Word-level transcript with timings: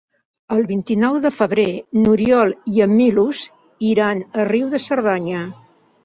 El 0.53 0.63
vint-i-nou 0.69 1.17
de 1.25 1.31
febrer 1.33 1.65
n'Oriol 2.05 2.55
i 2.77 2.81
en 2.85 2.95
Milos 3.01 3.41
iran 3.89 4.23
a 4.45 4.47
Riu 4.49 4.71
de 4.73 4.81
Cerdanya. 4.87 5.43